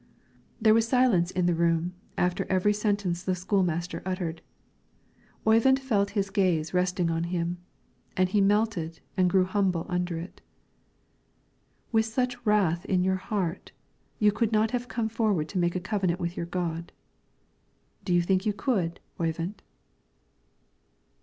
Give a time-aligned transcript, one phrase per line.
[0.59, 4.41] There was silence in the room after every sentence the school master uttered.
[5.45, 7.59] Oyvind felt his gaze resting on him,
[8.17, 10.41] and he melted and grew humble under it.
[11.91, 13.73] "With such wrath in your heart,
[14.17, 16.91] you could not have come forward to make a covenant with your God.
[18.03, 19.61] Do you think you could, Oyvind?"